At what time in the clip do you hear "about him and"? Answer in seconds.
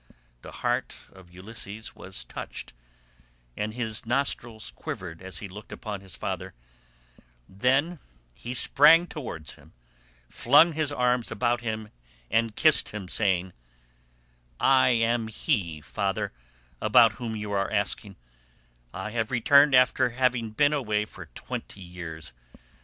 11.29-12.55